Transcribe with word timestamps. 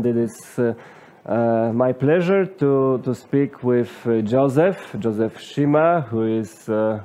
and 0.00 0.16
it 0.16 0.16
is 0.16 0.58
uh, 0.58 0.72
uh, 1.26 1.72
my 1.74 1.92
pleasure 1.92 2.46
to, 2.46 3.00
to 3.04 3.14
speak 3.14 3.62
with 3.62 3.90
uh, 4.06 4.22
Joseph, 4.22 4.96
Joseph 4.98 5.36
Šíma, 5.36 6.08
who 6.08 6.38
is 6.38 6.68
uh, 6.70 7.00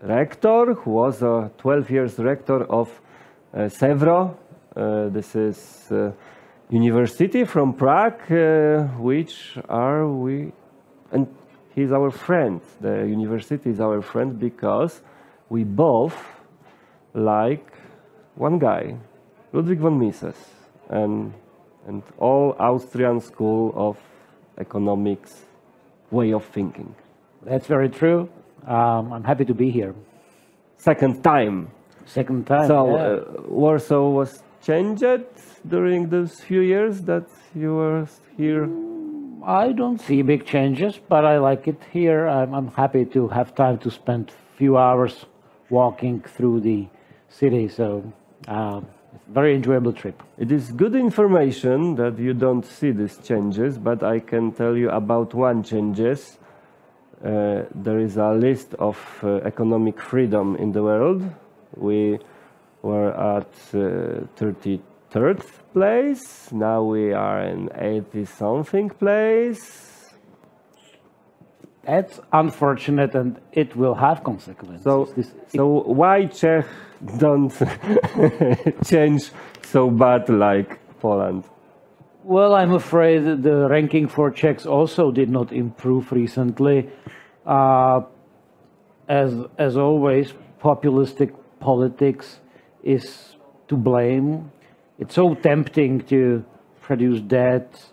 rector, 0.00 0.74
who 0.74 0.90
was 0.92 1.20
a 1.22 1.50
12 1.58 1.90
years 1.90 2.18
rector 2.20 2.62
of 2.70 2.88
uh, 3.52 3.62
CEVRO. 3.62 4.36
Uh, 4.76 5.08
this 5.08 5.34
is 5.34 5.90
uh, 5.90 6.12
university 6.70 7.44
from 7.44 7.72
Prague, 7.72 8.20
which 9.00 9.58
are 9.68 10.06
we, 10.06 10.52
and 11.10 11.26
he's 11.74 11.90
our 11.90 12.12
friend. 12.12 12.60
The 12.80 13.04
university 13.08 13.70
is 13.70 13.80
our 13.80 14.00
friend 14.00 14.38
because 14.38 15.02
we 15.48 15.64
both 15.64 16.16
like 17.14 17.72
one 18.36 18.60
guy, 18.60 18.96
Ludwig 19.52 19.80
von 19.80 19.98
Mises, 19.98 20.36
and, 20.88 21.32
and 21.86 22.02
all 22.18 22.54
Austrian 22.58 23.20
school 23.20 23.72
of 23.76 23.96
economics 24.58 25.44
way 26.10 26.32
of 26.32 26.44
thinking. 26.46 26.94
That's 27.42 27.66
very 27.66 27.88
true. 27.88 28.28
Um, 28.66 29.12
I'm 29.12 29.24
happy 29.24 29.44
to 29.44 29.54
be 29.54 29.70
here. 29.70 29.94
Second 30.76 31.22
time. 31.24 31.70
Second 32.06 32.46
time. 32.46 32.66
So 32.66 32.96
yeah. 32.96 33.02
uh, 33.02 33.42
Warsaw 33.48 34.10
was 34.10 34.42
changed 34.62 35.04
during 35.66 36.08
those 36.08 36.40
few 36.40 36.60
years 36.60 37.02
that 37.02 37.26
you 37.54 37.74
were 37.74 38.06
here. 38.36 38.68
I 39.44 39.72
don't 39.72 40.00
see 40.00 40.22
big 40.22 40.46
changes, 40.46 41.00
but 41.08 41.24
I 41.24 41.38
like 41.38 41.66
it 41.66 41.80
here. 41.92 42.28
I'm, 42.28 42.54
I'm 42.54 42.68
happy 42.68 43.04
to 43.06 43.28
have 43.28 43.54
time 43.54 43.78
to 43.78 43.90
spend 43.90 44.30
a 44.30 44.56
few 44.56 44.76
hours 44.76 45.26
walking 45.68 46.20
through 46.20 46.60
the 46.60 46.86
city. 47.28 47.68
So, 47.68 48.12
um, 48.46 48.86
it's 49.14 49.24
very 49.28 49.54
enjoyable 49.54 49.92
trip. 49.92 50.22
It 50.38 50.50
is 50.50 50.72
good 50.72 50.94
information 50.94 51.96
that 51.96 52.18
you 52.18 52.34
don't 52.34 52.64
see 52.64 52.90
these 52.90 53.18
changes, 53.18 53.78
but 53.78 54.02
I 54.02 54.20
can 54.20 54.52
tell 54.52 54.76
you 54.76 54.90
about 54.90 55.34
one 55.34 55.62
changes. 55.62 56.38
Uh, 57.22 57.62
there 57.74 57.98
is 57.98 58.16
a 58.16 58.32
list 58.32 58.74
of 58.74 58.98
uh, 59.22 59.36
economic 59.44 60.00
freedom 60.00 60.56
in 60.56 60.72
the 60.72 60.82
world. 60.82 61.22
We 61.76 62.18
were 62.82 63.10
at 63.10 63.52
uh, 63.72 64.26
33rd 64.36 65.44
place. 65.72 66.50
Now 66.50 66.82
we 66.82 67.12
are 67.12 67.42
in 67.42 67.70
80 67.74 68.24
something 68.24 68.90
place. 68.90 69.91
That's 71.84 72.20
unfortunate, 72.32 73.14
and 73.14 73.40
it 73.52 73.74
will 73.76 73.94
have 73.94 74.22
consequences. 74.22 74.84
So, 74.84 75.04
This- 75.16 75.34
so 75.48 75.82
why 75.82 76.26
Czech 76.26 76.66
don't 77.18 77.50
change 78.84 79.30
so 79.62 79.90
bad 79.90 80.28
like 80.28 80.78
Poland? 81.00 81.44
Well, 82.24 82.54
I'm 82.54 82.72
afraid 82.72 83.42
the 83.42 83.66
ranking 83.68 84.06
for 84.06 84.30
Czechs 84.30 84.64
also 84.64 85.10
did 85.10 85.28
not 85.28 85.52
improve 85.52 86.12
recently. 86.12 86.88
Uh, 87.44 88.02
as 89.08 89.34
as 89.58 89.76
always, 89.76 90.32
populistic 90.62 91.32
politics 91.58 92.38
is 92.84 93.36
to 93.66 93.76
blame. 93.76 94.52
It's 95.00 95.14
so 95.16 95.34
tempting 95.34 96.02
to 96.06 96.44
produce 96.80 97.20
debt 97.20 97.92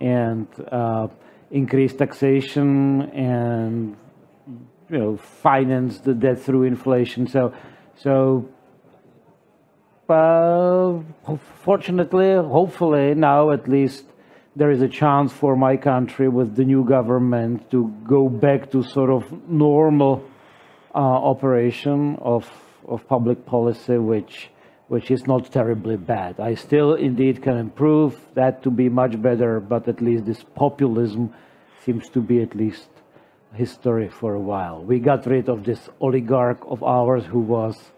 and 0.00 0.46
uh, 0.72 1.08
increase 1.50 1.94
taxation 1.94 3.02
and 3.10 3.96
you 4.90 4.98
know 4.98 5.16
finance 5.16 6.00
the 6.00 6.14
debt 6.14 6.40
through 6.40 6.64
inflation. 6.64 7.26
So 7.26 7.52
so 7.96 8.48
uh, 10.08 11.00
fortunately, 11.62 12.34
hopefully, 12.34 13.14
now 13.14 13.50
at 13.50 13.68
least 13.68 14.04
there 14.56 14.70
is 14.70 14.80
a 14.80 14.88
chance 14.88 15.32
for 15.32 15.54
my 15.56 15.76
country 15.76 16.28
with 16.28 16.56
the 16.56 16.64
new 16.64 16.84
government 16.84 17.70
to 17.70 17.94
go 18.04 18.28
back 18.28 18.70
to 18.70 18.82
sort 18.82 19.10
of 19.10 19.48
normal 19.48 20.24
uh, 20.94 20.98
operation 20.98 22.16
of 22.20 22.50
of 22.86 23.06
public 23.06 23.44
policy, 23.44 23.98
which 23.98 24.50
which 24.88 25.10
is 25.10 25.26
not 25.26 25.52
terribly 25.52 25.96
bad. 25.96 26.40
I 26.40 26.54
still 26.54 26.94
indeed 26.94 27.42
can 27.42 27.56
improve 27.56 28.18
that 28.34 28.62
to 28.62 28.70
be 28.70 28.88
much 28.88 29.20
better, 29.20 29.60
but 29.60 29.86
at 29.86 30.00
least 30.00 30.24
this 30.24 30.42
populism 30.54 31.34
seems 31.84 32.08
to 32.10 32.20
be 32.20 32.42
at 32.42 32.54
least 32.54 32.88
history 33.54 34.08
for 34.08 34.34
a 34.34 34.40
while. 34.40 34.82
We 34.82 34.98
got 34.98 35.26
rid 35.26 35.48
of 35.48 35.64
this 35.64 35.88
oligarch 36.00 36.58
of 36.66 36.82
ours 36.82 37.24
who 37.24 37.40
was 37.40 37.92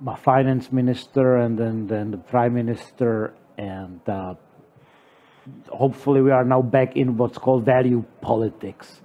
my 0.00 0.16
finance 0.16 0.70
minister 0.70 1.36
and 1.36 1.58
then, 1.58 1.86
then 1.86 2.10
the 2.10 2.18
prime 2.18 2.54
minister 2.54 3.34
and 3.56 4.00
uh, 4.08 4.34
hopefully 5.68 6.20
we 6.20 6.30
are 6.30 6.44
now 6.44 6.60
back 6.60 6.96
in 6.96 7.16
what's 7.16 7.38
called 7.38 7.64
value 7.64 8.04
politics 8.20 9.00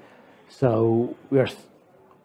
so 0.50 1.16
we 1.29 1.40
are 1.40 1.47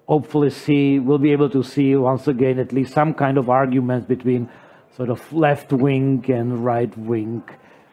hopefully 0.07 0.51
see 0.51 0.99
we'll 0.99 1.19
be 1.19 1.33
able 1.33 1.51
to 1.51 1.63
see 1.63 1.95
once 1.97 2.29
again 2.29 2.59
at 2.59 2.73
least 2.73 2.93
some 2.93 3.13
kind 3.15 3.39
of 3.39 3.49
arguments 3.49 4.07
between 4.07 4.49
sort 4.97 5.11
of 5.11 5.21
left 5.33 5.73
wing 5.73 6.25
and 6.29 6.65
right 6.65 6.97
wing 6.97 7.43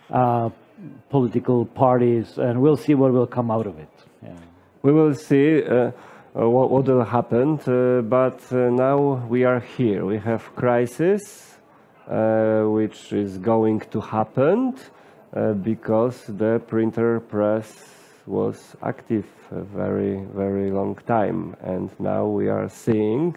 uh, 0.10 0.50
political 1.10 1.66
parties 1.66 2.38
and 2.38 2.62
we'll 2.62 2.78
see 2.78 2.94
what 2.94 3.12
will 3.12 3.28
come 3.28 3.50
out 3.50 3.68
of 3.68 3.78
it 3.80 3.90
yeah. 4.24 4.36
We 4.84 4.92
will 4.92 5.14
see 5.14 5.64
uh, 5.64 5.92
uh, 6.36 6.50
what, 6.50 6.70
what 6.70 6.86
will 6.86 7.06
happen, 7.06 7.58
uh, 7.60 8.02
but 8.02 8.42
uh, 8.52 8.70
now 8.70 9.26
we 9.30 9.46
are 9.46 9.62
here. 9.62 10.06
We 10.06 10.18
have 10.18 10.54
crisis, 10.58 11.58
uh, 12.06 12.64
which 12.64 13.14
is 13.14 13.38
going 13.38 13.80
to 13.92 14.02
happen 14.02 14.76
because 15.64 16.26
the 16.28 16.62
printer 16.68 17.22
press 17.22 17.93
was 18.26 18.76
active 18.82 19.26
a 19.52 19.62
very, 19.62 20.26
very 20.34 20.72
long 20.72 20.96
time, 21.06 21.56
and 21.62 21.90
now 22.00 22.26
we 22.26 22.48
are 22.50 22.70
seeing 22.70 23.36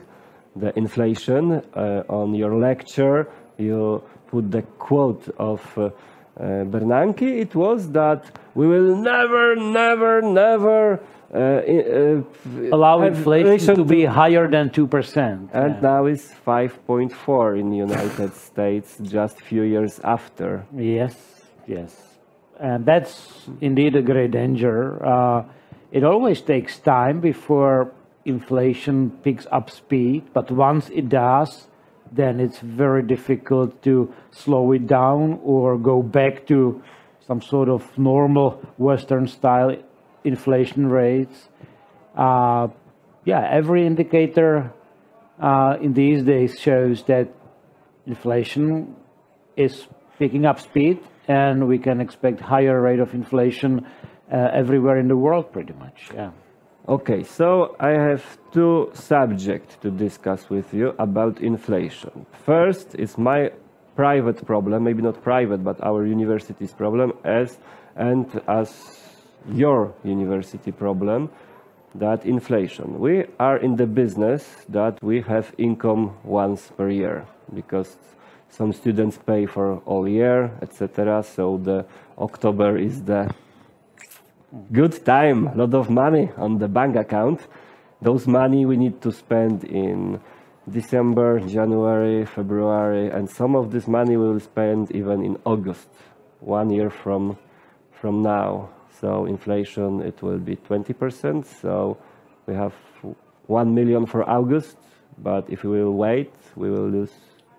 the 0.55 0.77
inflation. 0.79 1.63
Uh, 1.75 2.03
on 2.09 2.35
your 2.35 2.57
lecture, 2.57 3.29
you 3.59 4.03
put 4.29 4.51
the 4.51 4.63
quote 4.79 5.29
of. 5.39 5.61
Uh, 5.77 5.91
uh, 6.39 6.65
Bernanke, 6.65 7.23
it 7.23 7.55
was 7.55 7.91
that 7.93 8.23
we 8.55 8.67
will 8.67 8.95
never, 8.95 9.57
never, 9.57 10.21
never 10.21 11.01
uh, 11.33 11.39
uh, 11.39 12.23
allow 12.73 13.01
have 13.01 13.17
inflation 13.17 13.75
to 13.75 13.85
be 13.85 14.05
higher 14.05 14.47
than 14.47 14.71
2% 14.71 15.17
and 15.23 15.51
yeah. 15.51 15.81
now 15.81 16.05
it's 16.05 16.31
5.4 16.47 17.59
in 17.59 17.71
the 17.71 17.77
United 17.77 18.35
States 18.49 18.99
just 19.03 19.41
few 19.41 19.63
years 19.63 19.99
after. 20.01 20.67
Yes, 20.77 21.17
yes. 21.67 22.06
And 22.59 22.87
that's 22.87 23.49
indeed 23.61 23.97
a 23.97 24.03
great 24.03 24.31
danger. 24.31 25.05
Uh, 25.05 25.45
it 25.93 26.05
always 26.05 26.41
takes 26.41 26.79
time 26.79 27.21
before 27.21 27.93
inflation 28.25 29.11
picks 29.23 29.47
up 29.53 29.71
speed, 29.71 30.25
but 30.33 30.51
once 30.51 30.89
it 30.91 31.09
does, 31.09 31.69
then 32.11 32.41
it's 32.41 32.59
very 32.61 33.03
difficult 33.03 33.83
to 33.83 34.13
slow 34.31 34.73
it 34.73 34.87
down 34.87 35.39
or 35.43 35.77
go 35.77 36.03
back 36.03 36.47
to 36.47 36.83
some 37.27 37.43
sort 37.43 37.69
of 37.69 37.83
normal 37.99 38.63
Western 38.79 39.27
style 39.27 39.77
inflation 40.25 40.89
rates. 40.89 41.49
Uh, 42.17 42.69
yeah, 43.25 43.47
every 43.51 43.87
indicator 43.87 44.73
uh, 45.41 45.77
in 45.81 45.93
these 45.93 46.23
days 46.23 46.59
shows 46.59 47.03
that 47.05 47.29
inflation 48.07 48.97
is 49.57 49.87
picking 50.19 50.47
up 50.47 50.61
speed 50.61 50.99
and 51.29 51.67
we 51.67 51.79
can 51.79 52.01
expect 52.01 52.41
higher 52.41 52.81
rate 52.81 53.01
of 53.01 53.15
inflation 53.15 53.87
uh, 54.33 54.49
everywhere 54.53 54.99
in 54.99 55.09
the 55.09 55.17
world 55.17 55.53
pretty 55.53 55.73
much 55.75 56.09
yeah 56.15 56.31
Okay, 56.89 57.25
so 57.25 57.75
I 57.81 57.91
have 57.91 58.23
two 58.53 58.91
subjects 58.93 59.77
to 59.83 59.91
discuss 59.91 60.49
with 60.49 60.73
you 60.73 60.95
about 61.01 61.41
inflation. 61.41 62.27
First 62.45 62.95
is 62.95 63.19
my 63.19 63.51
private 63.97 64.47
problem, 64.47 64.85
maybe 64.85 65.03
not 65.03 65.21
private, 65.21 65.65
but 65.65 65.83
our 65.83 66.07
university's 66.07 66.73
problem, 66.73 67.13
as 67.25 67.59
and 67.97 68.41
as 68.47 68.71
your 69.51 69.95
university 70.05 70.71
problem, 70.71 71.29
that 71.97 72.25
inflation. 72.25 73.01
We 73.01 73.25
are 73.41 73.57
in 73.57 73.75
the 73.75 73.87
business 73.87 74.65
that 74.69 75.03
we 75.03 75.23
have 75.23 75.53
income 75.59 76.17
once 76.23 76.71
per 76.77 76.89
year 76.89 77.27
because 77.53 77.97
some 78.49 78.73
students 78.73 79.19
pay 79.19 79.47
for 79.47 79.79
all 79.85 80.09
year, 80.09 80.51
etc. 80.63 81.23
So 81.23 81.59
the 81.59 81.85
October 82.19 82.79
is 82.79 83.03
the 83.03 83.33
good 84.73 85.05
time, 85.05 85.49
a 85.49 85.55
lot 85.55 85.75
of 85.75 85.91
money 85.91 86.31
on 86.37 86.59
the 86.59 86.69
bank 86.69 86.97
account. 86.97 87.41
Those 88.01 88.27
money 88.27 88.65
we 88.67 88.77
need 88.77 89.01
to 89.03 89.13
spend 89.13 89.65
in 89.65 90.21
December, 90.71 91.41
January, 91.41 92.25
February, 92.25 93.09
and 93.11 93.29
some 93.29 93.55
of 93.55 93.71
this 93.71 93.87
money 93.87 94.17
we 94.17 94.29
will 94.29 94.41
spend 94.41 94.91
even 94.93 95.25
in 95.25 95.39
August, 95.45 95.89
one 96.41 96.71
year 96.71 96.91
from 96.91 97.39
from 98.01 98.23
now. 98.23 98.69
So 99.01 99.27
inflation 99.27 100.01
it 100.03 100.23
will 100.23 100.39
be 100.39 100.57
20%. 100.57 101.45
So 101.45 101.99
we 102.47 102.55
have 102.55 102.75
1 103.47 103.75
million 103.75 104.07
for 104.07 104.29
August, 104.29 104.77
but 105.19 105.49
if 105.49 105.65
we 105.65 105.71
will 105.71 105.95
wait, 105.95 106.33
we 106.55 106.71
will 106.71 106.89
lose 106.89 107.13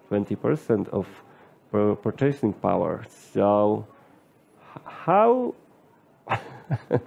20% 0.09 0.89
of 0.89 1.07
purchasing 2.01 2.53
power. 2.53 3.05
So 3.33 3.87
how 4.85 5.55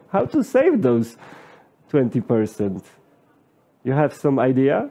how 0.08 0.26
to 0.26 0.43
save 0.43 0.82
those 0.82 1.17
20%? 1.91 2.85
You 3.85 3.93
have 3.93 4.14
some 4.14 4.38
idea? 4.38 4.91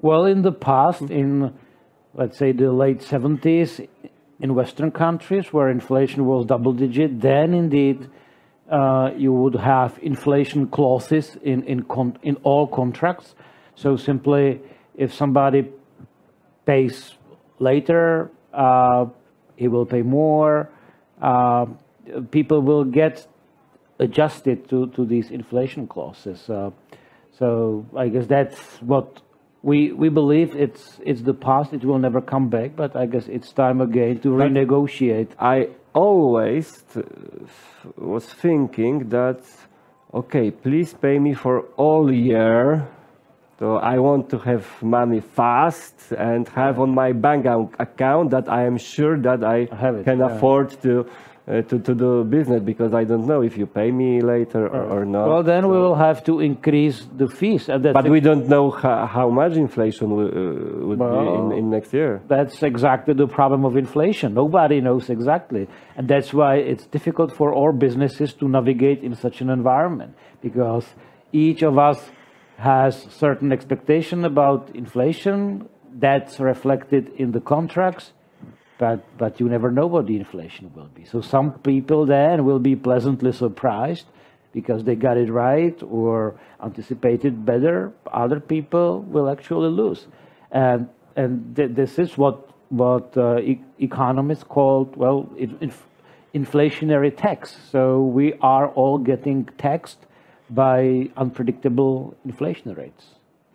Well, 0.00 0.24
in 0.24 0.42
the 0.42 0.52
past, 0.52 1.02
in 1.02 1.54
let's 2.14 2.38
say 2.38 2.52
the 2.52 2.72
late 2.72 3.00
70s, 3.00 3.88
in 4.40 4.54
Western 4.54 4.90
countries 4.90 5.52
where 5.52 5.68
inflation 5.68 6.26
was 6.26 6.46
double 6.46 6.72
digit, 6.72 7.20
then 7.20 7.54
indeed 7.54 8.08
uh, 8.70 9.10
you 9.16 9.32
would 9.32 9.54
have 9.54 9.98
inflation 10.02 10.66
clauses 10.66 11.36
in 11.42 11.62
in, 11.64 11.84
in 12.22 12.36
all 12.42 12.66
contracts. 12.66 13.34
So 13.74 13.96
simply, 13.96 14.60
if 14.96 15.12
somebody 15.12 15.70
pays 16.64 17.14
later, 17.58 18.30
uh, 18.52 19.06
he 19.56 19.68
will 19.68 19.86
pay 19.86 20.02
more. 20.02 20.68
Uh, 21.20 21.66
people 22.30 22.60
will 22.62 22.84
get 22.84 23.26
adjusted 23.98 24.68
to, 24.68 24.88
to 24.88 25.04
these 25.04 25.30
inflation 25.30 25.86
clauses. 25.86 26.50
Uh, 26.50 26.70
so 27.38 27.86
I 27.96 28.08
guess 28.08 28.26
that's 28.26 28.58
what 28.82 29.20
we 29.62 29.92
we 29.92 30.08
believe 30.08 30.54
it's 30.54 31.00
it's 31.04 31.22
the 31.22 31.34
past. 31.34 31.72
It 31.72 31.84
will 31.84 31.98
never 31.98 32.20
come 32.20 32.48
back. 32.48 32.76
But 32.76 32.94
I 32.94 33.06
guess 33.06 33.26
it's 33.28 33.52
time 33.52 33.80
again 33.80 34.20
to 34.20 34.36
But 34.36 34.50
renegotiate. 34.50 35.30
I 35.38 35.68
always 35.94 36.84
uh, 36.96 37.02
was 37.96 38.26
thinking 38.26 39.08
that, 39.08 39.40
okay, 40.12 40.50
please 40.50 40.92
pay 40.94 41.18
me 41.18 41.34
for 41.34 41.62
all 41.76 42.12
year. 42.12 42.86
So 43.58 43.76
I 43.76 43.98
want 43.98 44.30
to 44.30 44.38
have 44.38 44.66
money 44.82 45.20
fast 45.20 46.12
and 46.18 46.48
have 46.48 46.80
on 46.80 46.92
my 46.92 47.12
bank 47.12 47.46
account 47.78 48.30
that 48.30 48.48
I 48.48 48.66
am 48.66 48.76
sure 48.78 49.16
that 49.20 49.44
I 49.44 49.68
Have 49.76 49.96
it, 49.96 50.04
can 50.04 50.18
yeah. 50.18 50.26
afford 50.26 50.70
to, 50.82 51.06
uh, 51.46 51.62
to 51.62 51.78
to 51.78 51.94
do 51.94 52.24
business 52.24 52.62
because 52.64 52.92
I 52.94 53.04
don't 53.04 53.26
know 53.26 53.42
if 53.42 53.56
you 53.56 53.66
pay 53.66 53.92
me 53.92 54.20
later 54.20 54.66
or, 54.66 54.82
or 54.94 55.04
not. 55.04 55.28
Well, 55.28 55.44
then 55.44 55.68
we 55.68 55.78
will 55.78 55.94
have 55.94 56.24
to 56.24 56.40
increase 56.40 57.06
the 57.16 57.28
fees, 57.28 57.68
and 57.68 57.84
that's 57.84 57.94
but 57.94 58.10
we 58.10 58.18
don't 58.18 58.48
know 58.48 58.70
how, 58.72 59.06
how 59.06 59.28
much 59.30 59.52
inflation 59.52 60.10
will, 60.16 60.32
uh, 60.34 60.86
would 60.88 60.98
be 60.98 61.28
in, 61.38 61.52
in 61.58 61.70
next 61.70 61.92
year. 61.94 62.22
That's 62.26 62.60
exactly 62.60 63.14
the 63.14 63.28
problem 63.28 63.64
of 63.64 63.76
inflation. 63.76 64.34
Nobody 64.34 64.80
knows 64.80 65.10
exactly. 65.10 65.68
And 65.96 66.08
that's 66.08 66.34
why 66.34 66.56
it's 66.56 66.86
difficult 66.86 67.30
for 67.30 67.54
all 67.54 67.72
businesses 67.72 68.34
to 68.34 68.48
navigate 68.48 69.04
in 69.04 69.14
such 69.14 69.40
an 69.40 69.48
environment 69.48 70.16
because 70.42 70.86
each 71.32 71.62
of 71.62 71.78
us 71.78 71.98
has 72.58 73.06
certain 73.10 73.52
expectation 73.52 74.24
about 74.24 74.70
inflation 74.74 75.68
that's 75.92 76.40
reflected 76.40 77.10
in 77.16 77.32
the 77.32 77.40
contracts 77.40 78.12
but 78.78 79.04
but 79.18 79.40
you 79.40 79.48
never 79.48 79.70
know 79.70 79.86
what 79.86 80.06
the 80.06 80.16
inflation 80.16 80.72
will 80.74 80.90
be. 80.94 81.04
So 81.04 81.20
some 81.20 81.52
people 81.60 82.06
then 82.06 82.44
will 82.44 82.58
be 82.58 82.76
pleasantly 82.76 83.32
surprised 83.32 84.06
because 84.52 84.84
they 84.84 84.94
got 84.94 85.16
it 85.16 85.30
right 85.30 85.80
or 85.82 86.38
anticipated 86.62 87.44
better. 87.44 87.92
Other 88.12 88.40
people 88.40 89.02
will 89.02 89.28
actually 89.28 89.70
lose. 89.70 90.06
And 90.50 90.88
and 91.16 91.54
th- 91.56 91.70
this 91.74 91.98
is 91.98 92.18
what 92.18 92.50
what 92.70 93.16
uh, 93.16 93.38
e- 93.38 93.62
economists 93.78 94.44
call 94.44 94.90
well 94.96 95.30
inf- 95.36 95.86
inflationary 96.34 97.16
tax. 97.16 97.56
So 97.70 98.02
we 98.02 98.34
are 98.40 98.68
all 98.68 98.98
getting 98.98 99.48
taxed 99.58 99.98
by 100.50 101.08
unpredictable 101.16 102.14
inflation 102.24 102.74
rates 102.74 103.04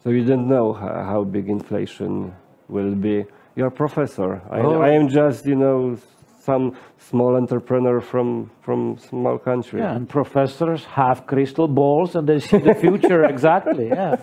So 0.04 0.10
you 0.10 0.24
don't 0.24 0.48
know 0.48 0.74
how, 0.74 1.24
big 1.26 1.50
inflation 1.50 2.34
will 2.70 2.96
be. 2.96 3.26
You're 3.56 3.68
a 3.68 3.72
professor. 3.86 4.42
I, 4.50 4.60
Oh. 4.62 4.82
I 4.82 4.92
am 5.00 5.10
just, 5.10 5.46
you 5.46 5.56
know, 5.56 5.98
some 6.40 6.72
small 6.98 7.36
entrepreneur 7.36 8.00
from 8.02 8.50
from 8.62 8.98
small 8.98 9.38
country. 9.38 9.82
Yeah, 9.82 9.96
and 9.98 10.08
professors 10.08 10.86
have 10.86 11.18
crystal 11.28 11.68
balls 11.68 12.16
and 12.16 12.28
they 12.28 12.40
see 12.40 12.60
the 12.70 12.74
future 12.74 13.22
exactly. 13.34 13.88
Yeah. 13.90 14.16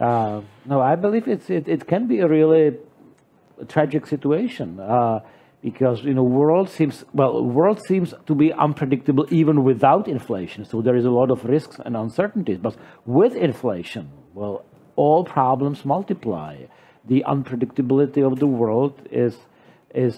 Uh, 0.00 0.40
no, 0.64 0.80
I 0.80 0.96
believe 0.96 1.28
it's 1.28 1.48
it, 1.50 1.68
it 1.68 1.86
can 1.86 2.06
be 2.06 2.18
a 2.20 2.28
really 2.28 2.76
tragic 3.68 4.06
situation 4.06 4.80
uh, 4.80 5.20
because 5.66 6.04
you 6.04 6.14
know 6.14 6.22
world 6.22 6.68
seems 6.70 7.04
well 7.12 7.44
world 7.44 7.80
seems 7.90 8.14
to 8.28 8.34
be 8.36 8.52
unpredictable 8.52 9.26
even 9.40 9.64
without 9.64 10.06
inflation. 10.06 10.64
So 10.64 10.80
there 10.80 10.94
is 10.94 11.04
a 11.04 11.10
lot 11.10 11.28
of 11.32 11.44
risks 11.44 11.80
and 11.84 11.96
uncertainties. 11.96 12.58
But 12.58 12.76
with 13.04 13.34
inflation, 13.34 14.04
well, 14.32 14.64
all 14.94 15.24
problems 15.24 15.84
multiply. 15.84 16.52
The 17.12 17.24
unpredictability 17.26 18.24
of 18.24 18.38
the 18.38 18.46
world 18.46 18.94
is 19.10 19.34
is 19.92 20.14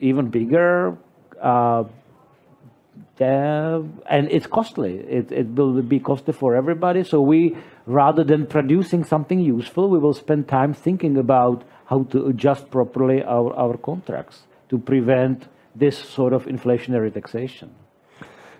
even 0.00 0.30
bigger. 0.30 0.96
Uh, 1.42 1.84
and 3.18 4.24
it's 4.36 4.46
costly. 4.46 4.92
It, 5.18 5.30
it 5.30 5.48
will 5.54 5.82
be 5.82 6.00
costly 6.00 6.32
for 6.32 6.54
everybody. 6.54 7.04
So 7.04 7.20
we, 7.20 7.56
rather 7.86 8.24
than 8.24 8.46
producing 8.46 9.04
something 9.04 9.40
useful, 9.40 9.88
we 9.90 9.98
will 9.98 10.14
spend 10.14 10.48
time 10.48 10.72
thinking 10.74 11.16
about 11.16 11.64
how 11.86 12.04
to 12.12 12.26
adjust 12.26 12.70
properly 12.70 13.22
our, 13.22 13.54
our 13.54 13.76
contracts 13.78 14.46
to 14.68 14.78
prevent 14.78 15.48
this 15.74 15.98
sort 15.98 16.32
of 16.32 16.46
inflationary 16.46 17.12
taxation. 17.12 17.70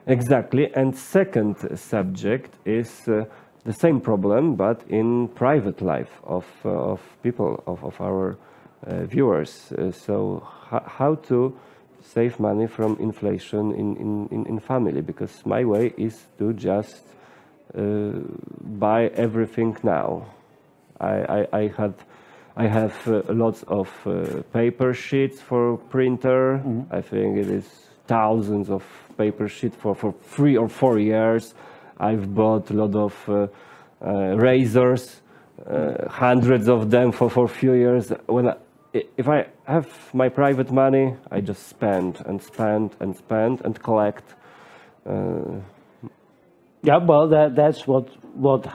Exactly. 0.07 0.73
And 0.75 0.97
second 0.97 1.57
subject 1.79 2.55
is 2.65 3.09
uh, 3.09 3.25
the 3.65 3.73
same 3.73 4.01
problem, 4.01 4.55
but 4.55 4.83
in 4.89 5.29
private 5.29 5.83
life 5.83 6.21
of 6.25 6.47
uh, 6.65 6.71
of 6.71 7.01
people 7.23 7.63
of 7.67 7.83
of 7.85 8.01
our 8.01 8.37
uh, 8.87 9.05
viewers. 9.07 9.73
Uh, 9.73 9.91
so 9.91 10.47
how 10.71 11.17
to 11.29 11.57
save 12.03 12.39
money 12.39 12.67
from 12.67 12.97
inflation 13.01 13.73
in, 13.73 13.97
in, 13.97 14.29
in, 14.31 14.47
in 14.47 14.61
family 14.61 15.01
because 15.01 15.45
my 15.45 15.65
way 15.65 15.93
is 15.97 16.27
to 16.39 16.53
just 16.53 17.03
uh, 17.77 18.11
buy 18.79 19.09
everything 19.15 19.77
now. 19.83 20.27
I, 21.01 21.15
I, 21.15 21.47
I 21.53 21.73
had 21.77 21.95
I 22.57 22.67
have 22.69 23.07
uh, 23.07 23.23
lots 23.29 23.63
of 23.69 23.91
uh, 24.07 24.43
paper 24.53 24.95
sheets 24.95 25.41
for 25.41 25.77
printer. 25.77 26.63
I 26.91 27.03
think 27.03 27.37
it 27.37 27.51
is 27.51 27.69
thousands 28.07 28.71
of 28.71 28.83
paper 29.19 29.47
sheets 29.49 29.77
for, 29.77 29.95
for 29.95 30.13
three 30.13 30.57
or 30.57 30.69
four 30.69 30.99
years. 30.99 31.55
I've 31.99 32.35
bought 32.35 32.71
a 32.71 32.75
lot 32.75 32.95
of 32.95 33.29
uh, 33.29 33.47
uh, 34.01 34.37
razors, 34.37 35.21
uh, 35.67 36.09
hundreds 36.09 36.69
of 36.69 36.91
them 36.91 37.13
for 37.13 37.29
for 37.29 37.45
a 37.45 37.49
few 37.49 37.75
years. 37.75 38.11
When 38.27 38.49
I, 38.49 38.55
if 38.93 39.29
I 39.29 39.47
have 39.67 39.89
my 40.15 40.29
private 40.31 40.71
money, 40.73 41.15
I 41.31 41.41
just 41.41 41.69
spend 41.69 42.23
and 42.27 42.43
spend 42.43 42.97
and 43.01 43.15
spend 43.17 43.61
and 43.65 43.79
collect. 43.83 44.35
Uh, 45.07 45.61
Yeah, 46.83 46.99
well, 47.05 47.29
that, 47.29 47.57
that's 47.57 47.87
what 47.87 48.09
what 48.35 48.67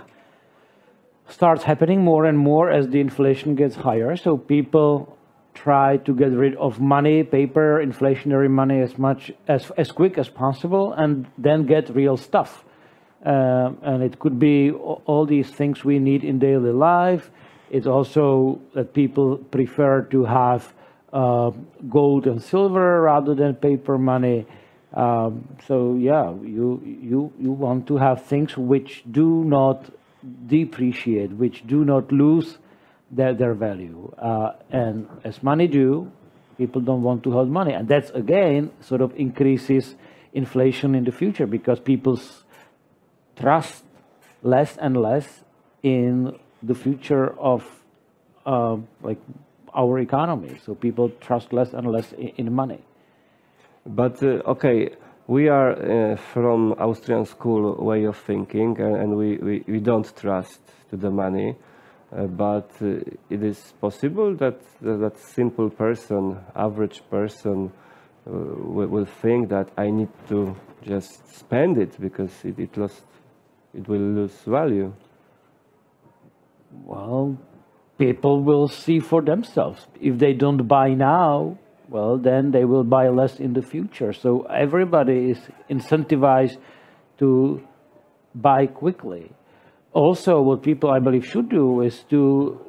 starts 1.31 1.63
happening 1.63 2.01
more 2.01 2.25
and 2.25 2.37
more 2.37 2.69
as 2.69 2.89
the 2.89 2.99
inflation 2.99 3.55
gets 3.55 3.75
higher. 3.75 4.15
So 4.15 4.37
people 4.37 5.17
try 5.53 5.97
to 5.97 6.13
get 6.13 6.31
rid 6.31 6.55
of 6.55 6.79
money, 6.79 7.23
paper, 7.23 7.83
inflationary 7.83 8.49
money 8.49 8.81
as 8.81 8.97
much 8.97 9.31
as 9.47 9.71
as 9.77 9.91
quick 9.91 10.17
as 10.17 10.29
possible, 10.29 10.93
and 10.93 11.27
then 11.37 11.65
get 11.65 11.89
real 11.89 12.17
stuff. 12.17 12.63
Um, 13.23 13.77
and 13.83 14.01
it 14.01 14.17
could 14.19 14.39
be 14.39 14.71
all 14.71 15.25
these 15.25 15.49
things 15.51 15.85
we 15.85 15.99
need 15.99 16.23
in 16.23 16.39
daily 16.39 16.71
life. 16.71 17.29
It's 17.69 17.87
also 17.87 18.59
that 18.73 18.93
people 18.93 19.37
prefer 19.37 20.01
to 20.13 20.25
have 20.25 20.73
uh, 21.13 21.51
gold 21.89 22.25
and 22.25 22.41
silver 22.41 23.01
rather 23.01 23.35
than 23.35 23.55
paper 23.55 23.97
money. 23.97 24.45
Um, 24.93 25.47
so 25.67 25.95
yeah, 25.95 26.31
you 26.31 26.81
you 26.83 27.31
you 27.39 27.51
want 27.51 27.87
to 27.87 27.97
have 27.97 28.25
things 28.25 28.57
which 28.57 29.03
do 29.09 29.43
not 29.43 29.89
depreciate, 30.47 31.31
which 31.31 31.65
do 31.67 31.83
not 31.85 32.11
lose 32.11 32.57
their 33.09 33.33
their 33.33 33.53
value. 33.53 34.13
Uh, 34.17 34.53
and 34.69 35.07
as 35.23 35.41
money 35.43 35.67
do, 35.67 36.11
people 36.57 36.81
don't 36.81 37.01
want 37.01 37.23
to 37.23 37.31
hold 37.31 37.49
money, 37.49 37.73
and 37.73 37.87
that's 37.87 38.09
again 38.11 38.71
sort 38.81 39.01
of 39.01 39.13
increases 39.15 39.95
inflation 40.33 40.95
in 40.95 41.03
the 41.03 41.11
future 41.11 41.45
because 41.45 41.79
people's 41.79 42.43
trust 43.35 43.83
less 44.43 44.77
and 44.77 44.95
less 44.95 45.43
in 45.83 46.37
the 46.63 46.75
future 46.75 47.37
of 47.39 47.63
uh, 48.45 48.77
like 49.01 49.19
our 49.73 49.99
economy. 49.99 50.57
So 50.65 50.75
people 50.75 51.09
trust 51.19 51.53
less 51.53 51.73
and 51.73 51.87
less 51.91 52.11
in, 52.13 52.29
in 52.37 52.53
money. 52.53 52.81
But 53.85 54.21
uh, 54.21 54.53
okay, 54.53 54.91
we 55.31 55.47
are 55.47 55.71
uh, 55.71 56.17
from 56.33 56.73
Austrian 56.73 57.25
school 57.25 57.75
way 57.75 58.03
of 58.03 58.17
thinking, 58.17 58.77
and, 58.81 58.95
and 58.97 59.15
we, 59.15 59.37
we, 59.37 59.63
we 59.65 59.79
don't 59.79 60.13
trust 60.17 60.59
to 60.89 60.97
the 60.97 61.09
money. 61.09 61.55
Uh, 62.11 62.25
but 62.25 62.69
uh, 62.81 62.99
it 63.29 63.41
is 63.41 63.73
possible 63.79 64.35
that 64.35 64.59
that, 64.81 65.17
simple 65.17 65.69
person, 65.69 66.37
average 66.53 67.01
person, 67.09 67.71
uh, 68.27 68.31
will, 68.31 68.87
will 68.87 69.05
think 69.05 69.47
that 69.47 69.69
I 69.77 69.89
need 69.89 70.09
to 70.27 70.53
just 70.83 71.33
spend 71.33 71.77
it 71.77 71.97
because 72.01 72.33
it, 72.43 72.59
it 72.59 72.75
lost, 72.75 73.05
it 73.73 73.87
will 73.87 74.07
lose 74.19 74.37
value. 74.45 74.91
Well, 76.83 77.37
people 77.97 78.43
will 78.43 78.67
see 78.67 78.99
for 78.99 79.21
themselves. 79.21 79.87
If 80.01 80.19
they 80.19 80.33
don't 80.33 80.67
buy 80.67 80.89
now, 80.89 81.57
well, 81.91 82.17
then 82.17 82.51
they 82.51 82.63
will 82.63 82.85
buy 82.85 83.09
less 83.09 83.37
in 83.39 83.53
the 83.53 83.61
future. 83.61 84.13
So 84.13 84.43
everybody 84.43 85.31
is 85.31 85.39
incentivized 85.69 86.57
to 87.19 87.61
buy 88.33 88.67
quickly. 88.67 89.33
Also, 89.91 90.41
what 90.41 90.63
people, 90.63 90.89
I 90.89 90.99
believe, 90.99 91.25
should 91.25 91.49
do 91.49 91.81
is 91.81 92.03
to 92.09 92.59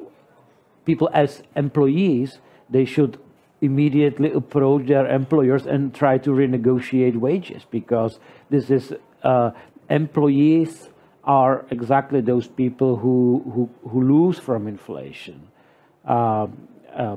people 0.83 1.09
as 1.13 1.41
employees, 1.55 2.39
they 2.69 2.83
should 2.83 3.17
immediately 3.61 4.29
approach 4.33 4.87
their 4.87 5.07
employers 5.07 5.65
and 5.65 5.95
try 5.95 6.17
to 6.17 6.31
renegotiate 6.31 7.15
wages 7.15 7.65
because 7.71 8.19
this 8.49 8.69
is 8.69 8.93
uh, 9.23 9.51
employees 9.89 10.89
are 11.23 11.65
exactly 11.71 12.19
those 12.19 12.45
people 12.45 12.97
who, 12.97 13.41
who, 13.53 13.89
who 13.89 14.01
lose 14.03 14.37
from 14.37 14.67
inflation. 14.67 15.47
Uh, 16.05 16.47
uh, 16.93 17.15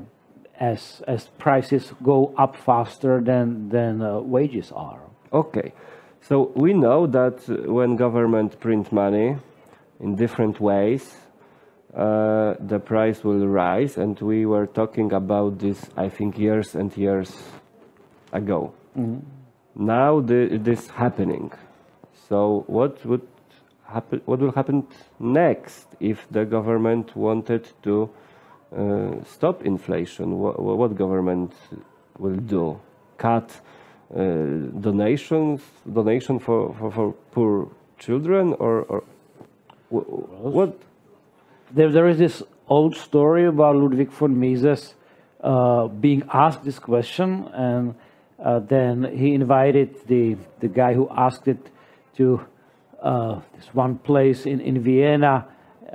as, 0.59 1.01
as 1.07 1.27
prices 1.37 1.93
go 2.03 2.33
up 2.37 2.55
faster 2.55 3.21
than, 3.21 3.69
than 3.69 4.01
uh, 4.01 4.19
wages 4.19 4.71
are. 4.71 4.99
Okay, 5.31 5.73
so 6.21 6.51
we 6.55 6.73
know 6.73 7.07
that 7.07 7.47
when 7.47 7.95
government 7.95 8.59
print 8.59 8.91
money 8.91 9.37
in 9.99 10.15
different 10.15 10.59
ways, 10.59 11.15
uh, 11.95 12.55
the 12.59 12.79
price 12.79 13.23
will 13.23 13.47
rise, 13.47 13.97
and 13.97 14.19
we 14.19 14.45
were 14.45 14.67
talking 14.67 15.13
about 15.13 15.59
this, 15.59 15.89
I 15.95 16.09
think, 16.09 16.37
years 16.37 16.75
and 16.75 16.95
years 16.95 17.35
ago. 18.31 18.73
Mm-hmm. 18.97 19.85
Now 19.85 20.21
the, 20.21 20.57
this 20.61 20.89
happening. 20.89 21.51
So 22.27 22.63
what 22.67 23.03
would 23.05 23.27
happen? 23.87 24.21
What 24.25 24.39
will 24.39 24.51
happen 24.51 24.87
next 25.19 25.87
if 25.99 26.27
the 26.29 26.45
government 26.45 27.15
wanted 27.15 27.69
to 27.83 28.09
stop 29.25 29.65
inflation? 29.65 30.39
What, 30.39 30.59
what, 30.59 30.95
government 30.95 31.53
will 32.17 32.35
do? 32.35 32.79
Cut 33.17 33.49
uh, 34.13 34.17
donations, 34.79 35.61
donation 35.91 36.39
for, 36.39 36.73
for, 36.75 36.91
for 36.91 37.11
poor 37.31 37.69
children, 37.97 38.53
or, 38.53 38.83
or 38.83 39.03
what? 39.89 40.79
There, 41.71 41.91
there 41.91 42.07
is 42.07 42.17
this 42.17 42.43
old 42.67 42.95
story 42.95 43.45
about 43.45 43.75
Ludwig 43.75 44.09
von 44.11 44.39
Mises 44.39 44.95
uh, 45.41 45.87
being 45.87 46.23
asked 46.33 46.63
this 46.63 46.79
question, 46.79 47.47
and 47.53 47.95
uh, 48.43 48.59
then 48.59 49.03
he 49.17 49.33
invited 49.33 49.95
the, 50.07 50.37
the 50.59 50.67
guy 50.67 50.93
who 50.93 51.09
asked 51.09 51.47
it 51.47 51.69
to 52.15 52.45
uh, 53.01 53.39
this 53.55 53.73
one 53.73 53.97
place 53.97 54.45
in, 54.45 54.59
in 54.59 54.79
Vienna 54.81 55.45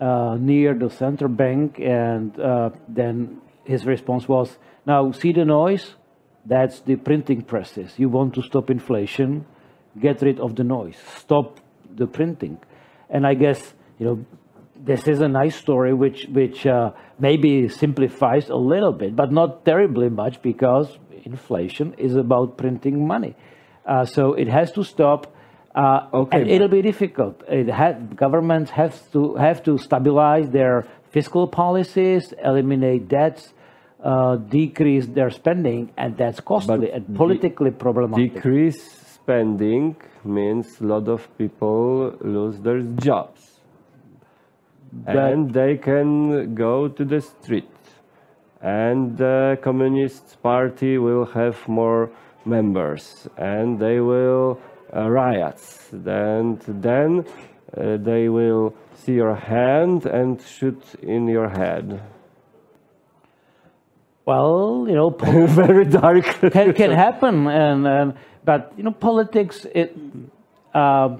uh, 0.01 0.37
near 0.39 0.75
the 0.75 0.91
center 0.91 1.29
bank, 1.29 1.79
and 1.79 2.39
uh, 2.39 2.71
then 2.89 3.41
his 3.65 3.85
response 3.85 4.29
was, 4.29 4.59
Now, 4.87 5.13
see 5.13 5.33
the 5.33 5.45
noise? 5.45 5.95
That's 6.45 6.81
the 6.81 6.97
printing 6.97 7.43
presses. 7.43 7.99
You 7.99 8.09
want 8.09 8.35
to 8.35 8.43
stop 8.43 8.71
inflation? 8.71 9.47
Get 10.01 10.23
rid 10.23 10.41
of 10.41 10.57
the 10.57 10.65
noise. 10.65 10.97
Stop 11.17 11.61
the 11.95 12.07
printing. 12.07 12.59
And 13.09 13.27
I 13.27 13.35
guess, 13.35 13.75
you 13.99 14.07
know, 14.07 14.25
this 14.85 15.07
is 15.07 15.21
a 15.21 15.29
nice 15.29 15.55
story 15.55 15.95
which 15.95 16.27
which 16.27 16.67
uh, 16.67 16.91
maybe 17.19 17.69
simplifies 17.69 18.49
a 18.49 18.57
little 18.57 18.93
bit, 18.93 19.15
but 19.15 19.31
not 19.31 19.65
terribly 19.65 20.09
much 20.09 20.43
because 20.43 20.99
inflation 21.25 21.95
is 21.99 22.17
about 22.17 22.57
printing 22.57 23.07
money. 23.07 23.37
Uh, 23.87 24.05
so 24.05 24.35
it 24.35 24.49
has 24.49 24.73
to 24.73 24.83
stop. 24.83 25.32
Uh, 25.75 26.09
okay, 26.13 26.43
and 26.43 26.51
it'll 26.51 26.69
be 26.69 26.83
difficult. 26.83 27.43
It 27.49 27.71
ha- 27.71 27.99
governments 28.15 28.71
have 28.73 28.95
to 29.13 29.35
have 29.37 29.63
to 29.65 29.79
stabilize 29.79 30.51
their 30.51 30.87
fiscal 31.11 31.47
policies, 31.47 32.35
eliminate 32.45 33.09
debts, 33.09 33.55
uh, 34.05 34.37
decrease 34.37 35.07
their 35.07 35.31
spending, 35.31 35.91
and 35.97 36.17
that's 36.17 36.41
costly 36.41 36.89
but 36.89 36.95
and 36.95 37.17
politically 37.17 37.71
de- 37.71 37.77
problematic. 37.77 38.35
Decrease 38.35 38.83
spending 39.15 39.97
means 40.25 40.81
a 40.81 40.85
lot 40.85 41.09
of 41.09 41.27
people 41.39 42.15
lose 42.21 42.59
their 42.61 42.83
jobs 42.83 43.53
and 45.07 45.53
they 45.53 45.77
can 45.77 46.55
go 46.55 46.89
to 46.89 47.05
the 47.05 47.21
street 47.21 47.69
and 48.61 49.17
the 49.19 49.59
communist 49.63 50.41
party 50.43 50.99
will 50.99 51.25
have 51.25 51.57
more 51.69 52.11
members 52.45 53.29
and 53.37 53.79
they 53.79 54.01
will 54.01 54.61
riots 54.93 55.89
and 55.93 56.61
then 56.61 57.25
uh, 57.77 57.97
they 57.97 58.29
will 58.29 58.75
see 58.95 59.13
your 59.13 59.35
hand 59.35 60.07
and 60.07 60.41
shoot 60.43 60.83
in 61.03 61.27
your 61.27 61.49
head 61.49 62.03
well 64.27 64.85
you 64.89 64.95
know 64.95 65.11
very 65.47 65.85
dark 65.85 66.25
can, 66.53 66.73
can 66.73 66.91
happen 66.91 67.47
and, 67.47 67.87
and 67.87 68.15
but 68.45 68.73
you 68.77 68.83
know 68.83 68.93
politics 68.93 69.67
it 69.75 69.97
uh, 70.75 71.17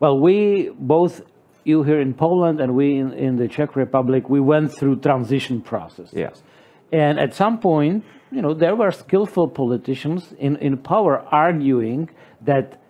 well 0.00 0.18
we 0.18 0.70
both 0.78 1.22
you 1.68 1.82
here 1.82 2.00
in 2.00 2.14
Poland 2.14 2.60
and 2.60 2.74
we 2.74 2.96
in, 2.96 3.12
in 3.12 3.36
the 3.36 3.46
Czech 3.46 3.76
Republic, 3.76 4.28
we 4.28 4.40
went 4.40 4.72
through 4.72 4.96
transition 4.96 5.60
process. 5.60 6.08
Yes. 6.12 6.42
And 6.90 7.20
at 7.20 7.34
some 7.34 7.58
point, 7.60 8.04
you 8.32 8.40
know, 8.40 8.54
there 8.54 8.74
were 8.74 8.90
skillful 8.90 9.48
politicians 9.48 10.34
in, 10.38 10.56
in 10.56 10.78
power 10.78 11.20
arguing 11.30 12.08
that 12.40 12.80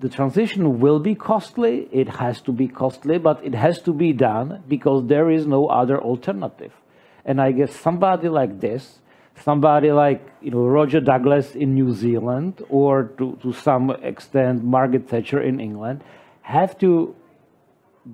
the 0.00 0.08
transition 0.08 0.80
will 0.80 0.98
be 0.98 1.14
costly, 1.14 1.88
it 1.92 2.08
has 2.08 2.40
to 2.42 2.52
be 2.52 2.68
costly, 2.68 3.18
but 3.18 3.44
it 3.44 3.54
has 3.54 3.82
to 3.82 3.92
be 3.92 4.12
done 4.12 4.62
because 4.66 5.06
there 5.06 5.30
is 5.30 5.46
no 5.46 5.66
other 5.66 6.00
alternative. 6.00 6.72
And 7.24 7.40
I 7.40 7.52
guess 7.52 7.74
somebody 7.76 8.28
like 8.28 8.60
this, 8.60 9.00
somebody 9.44 9.92
like 9.92 10.26
you 10.40 10.50
know 10.50 10.64
Roger 10.66 11.00
Douglas 11.00 11.54
in 11.54 11.74
New 11.74 11.92
Zealand, 11.92 12.62
or 12.70 13.04
to, 13.18 13.38
to 13.42 13.52
some 13.52 13.90
extent 13.90 14.64
Margaret 14.64 15.08
Thatcher 15.08 15.42
in 15.42 15.60
England, 15.60 16.02
have 16.42 16.78
to 16.78 17.14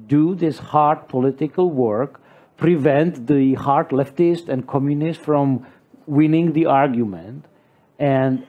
do 0.09 0.35
this 0.35 0.59
hard 0.59 1.09
political 1.09 1.71
work, 1.71 2.21
prevent 2.57 3.29
the 3.29 3.55
hard 3.55 3.91
leftists 3.91 4.49
and 4.49 4.67
communists 4.67 5.25
from 5.25 5.65
winning 6.07 6.53
the 6.53 6.67
argument. 6.67 7.45
And 7.99 8.45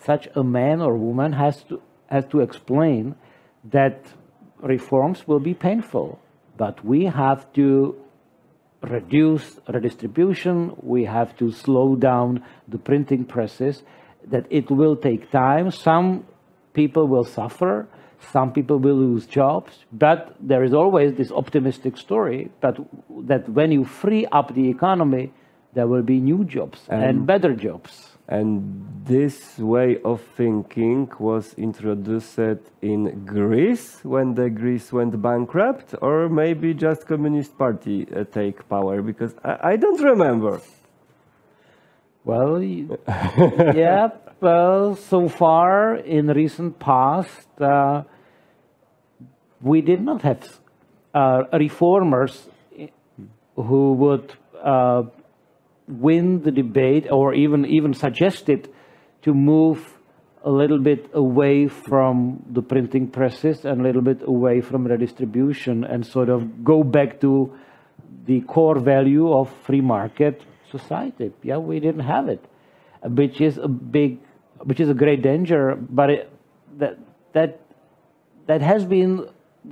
such 0.00 0.28
a 0.34 0.42
man 0.42 0.80
or 0.80 0.96
woman 0.96 1.32
has 1.34 1.62
to, 1.64 1.82
has 2.08 2.26
to 2.26 2.40
explain 2.40 3.14
that 3.64 4.06
reforms 4.60 5.26
will 5.26 5.40
be 5.40 5.54
painful, 5.54 6.18
but 6.56 6.84
we 6.84 7.04
have 7.04 7.50
to 7.52 7.96
reduce 8.82 9.58
redistribution, 9.68 10.74
we 10.82 11.04
have 11.04 11.36
to 11.36 11.50
slow 11.50 11.96
down 11.96 12.44
the 12.66 12.78
printing 12.78 13.24
presses, 13.24 13.82
that 14.26 14.46
it 14.50 14.70
will 14.70 14.96
take 14.96 15.30
time. 15.30 15.70
Some 15.70 16.26
people 16.74 17.08
will 17.08 17.24
suffer, 17.24 17.88
some 18.32 18.52
people 18.52 18.78
will 18.78 18.96
lose 18.96 19.26
jobs, 19.26 19.84
but 19.92 20.36
there 20.40 20.64
is 20.64 20.74
always 20.74 21.14
this 21.14 21.30
optimistic 21.32 21.96
story 21.96 22.50
that, 22.60 22.76
that 23.26 23.48
when 23.48 23.72
you 23.72 23.84
free 23.84 24.26
up 24.26 24.54
the 24.54 24.68
economy, 24.68 25.32
there 25.74 25.86
will 25.86 26.02
be 26.02 26.18
new 26.20 26.44
jobs 26.44 26.80
and, 26.88 27.02
and 27.02 27.26
better 27.26 27.54
jobs. 27.54 28.17
And 28.28 29.04
this 29.04 29.58
way 29.58 29.98
of 30.04 30.20
thinking 30.36 31.10
was 31.18 31.54
introduced 31.54 32.38
in 32.82 33.24
Greece 33.24 34.00
when 34.04 34.34
the 34.34 34.50
Greece 34.50 34.92
went 34.92 35.20
bankrupt, 35.22 35.94
or 36.02 36.28
maybe 36.28 36.74
just 36.74 37.06
Communist 37.06 37.56
Party 37.56 38.06
uh, 38.14 38.24
take 38.24 38.68
power? 38.68 39.00
Because 39.00 39.34
I, 39.42 39.70
I 39.70 39.76
don't 39.76 40.02
remember. 40.02 40.60
Well, 42.22 42.62
yeah, 43.74 44.10
well, 44.42 44.94
so 44.94 45.30
far 45.30 45.96
in 45.96 46.26
recent 46.26 46.78
past, 46.78 47.48
uh, 47.58 48.02
we 49.62 49.80
did 49.80 50.02
not 50.02 50.20
have 50.20 50.60
uh, 51.14 51.44
reformers 51.54 52.50
who 53.56 53.92
would 53.94 54.32
uh, 54.62 55.04
win 55.88 56.42
the 56.42 56.50
debate 56.50 57.06
or 57.10 57.34
even 57.34 57.64
even 57.66 57.94
suggested 57.94 58.68
to 59.22 59.32
move 59.34 59.98
a 60.44 60.50
little 60.50 60.78
bit 60.78 61.10
away 61.14 61.66
from 61.66 62.42
the 62.50 62.62
printing 62.62 63.08
presses 63.08 63.64
and 63.64 63.80
a 63.80 63.84
little 63.84 64.02
bit 64.02 64.22
away 64.22 64.60
from 64.60 64.86
redistribution 64.86 65.84
and 65.84 66.06
sort 66.06 66.28
of 66.28 66.64
go 66.64 66.82
back 66.82 67.20
to 67.20 67.52
the 68.26 68.40
core 68.42 68.78
value 68.78 69.32
of 69.32 69.50
free 69.64 69.80
market 69.80 70.42
society. 70.70 71.32
Yeah, 71.42 71.58
we 71.58 71.80
didn't 71.80 72.06
have 72.06 72.28
it, 72.28 72.44
which 73.02 73.40
is 73.40 73.58
a 73.58 73.68
big, 73.68 74.20
which 74.62 74.80
is 74.80 74.88
a 74.88 74.94
great 74.94 75.22
danger. 75.22 75.76
But 75.76 76.10
it, 76.10 76.32
that 76.76 76.98
that 77.32 77.60
that 78.46 78.62
has 78.62 78.84
been 78.84 79.28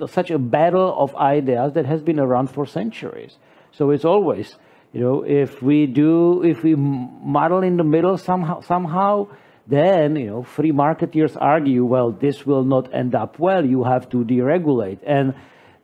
such 0.09 0.31
a 0.31 0.39
battle 0.39 0.95
of 0.99 1.15
ideas 1.17 1.75
that 1.75 1.87
has 1.87 2.03
been 2.03 2.19
around 2.19 2.49
for 2.49 2.67
centuries. 2.67 3.39
So 3.73 3.91
it's 3.91 4.05
always, 4.05 4.57
you 4.93 5.01
know, 5.01 5.25
if 5.27 5.63
we 5.63 5.87
do, 5.87 6.43
if 6.43 6.63
we 6.63 6.75
muddle 6.75 7.63
in 7.63 7.77
the 7.77 7.85
middle 7.85 8.17
somehow, 8.17 8.61
somehow, 8.61 9.29
then 9.67 10.17
you 10.17 10.27
know, 10.27 10.43
free 10.43 10.73
marketeers 10.73 11.37
argue, 11.41 11.85
well, 11.85 12.13
this 12.13 12.47
will 12.47 12.65
not 12.65 12.95
end 12.95 13.15
up 13.15 13.39
well. 13.39 13.65
You 13.65 13.85
have 13.85 14.09
to 14.11 14.19
deregulate, 14.19 15.01
and 15.07 15.35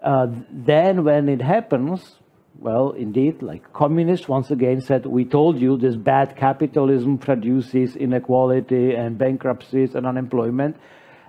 uh, 0.02 0.26
then 0.50 1.04
when 1.04 1.28
it 1.28 1.42
happens, 1.42 2.18
well, 2.59 2.90
indeed, 2.90 3.42
like 3.42 3.73
communists 3.73 4.28
once 4.28 4.50
again 4.50 4.80
said, 4.80 5.04
we 5.04 5.25
told 5.25 5.61
you 5.61 5.76
this 5.76 5.97
bad 5.97 6.37
capitalism 6.37 7.18
produces 7.18 7.97
inequality 7.97 8.94
and 8.94 9.18
bankruptcies 9.18 9.94
and 9.94 10.06
unemployment. 10.06 10.76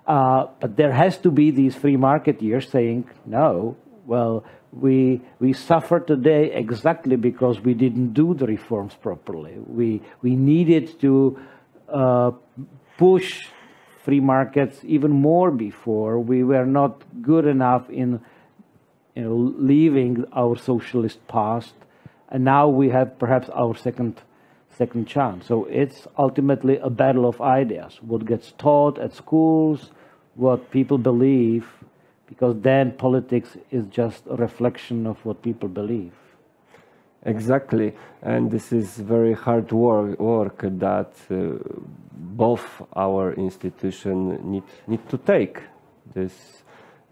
Uh, 0.05 0.45
but 0.59 0.75
there 0.75 0.91
has 0.91 1.17
to 1.19 1.31
be 1.31 1.49
these 1.49 1.75
free 1.75 1.95
marketeers 1.95 2.69
saying, 2.69 3.09
no, 3.25 3.75
well, 4.05 4.43
we, 4.79 5.21
we 5.39 5.53
suffer 5.53 5.99
today 5.99 6.51
exactly 6.51 7.15
because 7.15 7.59
we 7.61 7.73
didn't 7.73 8.13
do 8.13 8.33
the 8.33 8.47
reforms 8.47 8.95
properly. 8.95 9.55
We, 9.67 10.01
we 10.21 10.35
needed 10.35 10.99
to 11.01 11.39
uh, 11.89 12.31
push 12.97 13.47
free 14.03 14.19
markets 14.19 14.79
even 14.83 15.11
more 15.11 15.51
before. 15.51 16.19
We 16.19 16.43
were 16.43 16.65
not 16.65 17.03
good 17.21 17.45
enough 17.45 17.89
in 17.89 18.19
you 19.15 19.23
know, 19.23 19.35
leaving 19.57 20.25
our 20.33 20.57
socialist 20.57 21.25
past, 21.27 21.73
and 22.29 22.43
now 22.43 22.67
we 22.67 22.89
have 22.89 23.19
perhaps 23.19 23.49
our 23.49 23.75
second 23.75 24.21
second 24.75 25.07
chance. 25.07 25.45
So 25.45 25.65
it's 25.65 26.07
ultimately 26.17 26.77
a 26.77 26.89
battle 26.89 27.27
of 27.27 27.39
ideas. 27.39 27.99
What 28.01 28.25
gets 28.25 28.53
taught 28.57 28.97
at 28.97 29.13
schools, 29.13 29.91
what 30.33 30.71
people 30.71 30.97
believe, 30.97 31.67
because 32.27 32.55
then 32.61 32.91
politics 32.91 33.57
is 33.71 33.85
just 33.87 34.23
a 34.29 34.35
reflection 34.35 35.07
of 35.07 35.23
what 35.25 35.41
people 35.41 35.69
believe. 35.69 36.13
Exactly, 37.25 37.93
and 38.21 38.51
this 38.51 38.73
is 38.73 38.97
very 38.97 39.33
hard 39.33 39.71
work, 39.71 40.19
work 40.19 40.59
that 40.61 41.13
uh, 41.31 41.53
both 42.11 42.81
our 42.95 43.33
institution 43.33 44.39
need 44.43 44.63
need 44.87 45.07
to 45.09 45.17
take 45.17 45.61
this 46.13 46.63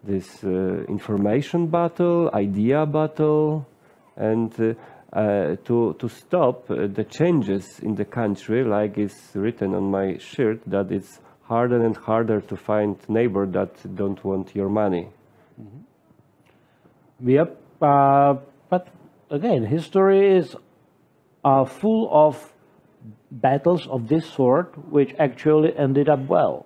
this 0.03 0.44
uh, 0.44 0.84
information 0.89 1.68
battle, 1.68 2.30
idea 2.34 2.86
battle, 2.86 3.65
and 4.18 4.51
uh, 4.60 4.74
uh, 5.13 5.56
to 5.63 5.96
to 5.98 6.10
stop 6.10 6.70
uh, 6.70 6.88
the 6.88 7.06
changes 7.06 7.80
in 7.80 7.96
the 7.96 8.06
country, 8.06 8.65
like 8.65 8.98
is 8.98 9.15
written 9.34 9.74
on 9.75 9.91
my 9.91 10.18
shirt, 10.18 10.60
that 10.65 10.91
it's 10.91 11.20
harder 11.51 11.84
and 11.86 11.98
harder 11.98 12.39
to 12.39 12.55
find 12.55 12.96
neighbor 13.10 13.46
that 13.46 13.72
don't 14.01 14.24
want 14.24 14.55
your 14.55 14.70
money. 14.70 15.05
Mm-hmm. 15.62 17.29
Yep, 17.29 17.50
uh, 17.81 18.36
but 18.70 18.88
again, 19.29 19.65
history 19.65 20.38
is 20.38 20.55
uh, 21.43 21.65
full 21.65 22.08
of 22.10 22.53
battles 23.31 23.86
of 23.88 24.08
this 24.08 24.25
sort, 24.25 24.77
which 24.89 25.13
actually 25.20 25.75
ended 25.77 26.08
up 26.08 26.22
well. 26.27 26.65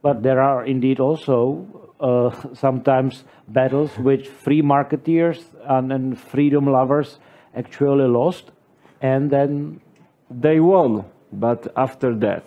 But 0.00 0.22
there 0.22 0.40
are 0.40 0.64
indeed 0.64 1.00
also 1.00 1.66
uh, 1.98 2.30
sometimes 2.54 3.24
battles 3.48 3.98
which 3.98 4.28
free 4.28 4.62
marketeers 4.62 5.42
and, 5.68 5.92
and, 5.92 6.20
freedom 6.20 6.66
lovers 6.66 7.18
actually 7.56 8.06
lost, 8.06 8.52
and 9.02 9.28
then 9.28 9.80
they 10.30 10.60
won, 10.60 11.04
but 11.32 11.72
after 11.76 12.12
death, 12.12 12.44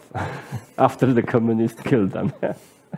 after 0.77 1.13
the 1.13 1.21
communists 1.21 1.81
killed 1.81 2.11
them. 2.11 2.33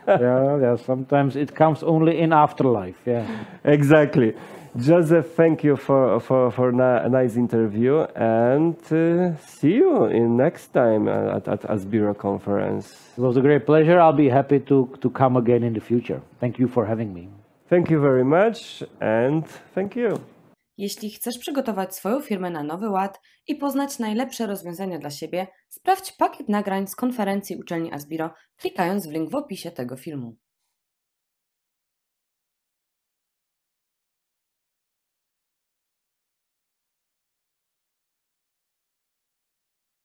yeah, 0.08 0.58
yeah, 0.60 0.76
sometimes 0.76 1.36
it 1.36 1.54
comes 1.54 1.82
only 1.82 2.18
in 2.20 2.32
afterlife. 2.32 2.96
Yeah, 3.06 3.26
exactly. 3.64 4.34
Joseph, 4.76 5.36
thank 5.36 5.62
you 5.62 5.76
for 5.76 6.18
for 6.18 6.50
for 6.50 6.70
a 6.70 7.08
nice 7.08 7.36
interview, 7.36 8.00
and 8.16 8.76
uh, 8.90 9.36
see 9.36 9.74
you 9.74 10.06
in 10.06 10.36
next 10.36 10.72
time 10.72 11.06
at 11.06 11.46
at 11.46 11.62
Asbiro 11.62 12.12
conference. 12.16 12.92
It 13.16 13.20
was 13.20 13.36
a 13.36 13.40
great 13.40 13.66
pleasure. 13.66 14.00
I'll 14.00 14.12
be 14.12 14.28
happy 14.28 14.58
to 14.60 14.88
to 15.00 15.10
come 15.10 15.36
again 15.36 15.62
in 15.62 15.74
the 15.74 15.80
future. 15.80 16.20
Thank 16.40 16.58
you 16.58 16.66
for 16.66 16.84
having 16.86 17.14
me. 17.14 17.28
Thank 17.70 17.88
you 17.88 18.00
very 18.00 18.24
much, 18.24 18.82
and 19.00 19.46
thank 19.74 19.94
you. 19.94 20.33
Jeśli 20.76 21.10
chcesz 21.10 21.38
przygotować 21.38 21.94
swoją 21.94 22.20
firmę 22.20 22.50
na 22.50 22.62
nowy 22.62 22.90
ład 22.90 23.20
i 23.46 23.56
poznać 23.56 23.98
najlepsze 23.98 24.46
rozwiązania 24.46 24.98
dla 24.98 25.10
siebie, 25.10 25.46
sprawdź 25.68 26.12
pakiet 26.12 26.48
nagrań 26.48 26.86
z 26.86 26.96
konferencji 26.96 27.56
uczelni 27.56 27.92
Asbiro, 27.92 28.30
klikając 28.56 29.06
w 29.06 29.10
link 29.10 29.30
w 29.30 29.34
opisie 29.34 29.70
tego 29.70 29.96
filmu. 29.96 30.36